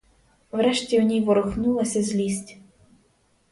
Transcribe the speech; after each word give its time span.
Врешті 0.51 0.99
у 0.99 1.03
ній 1.03 1.21
ворухнулася 1.21 2.03
злість. 2.03 2.57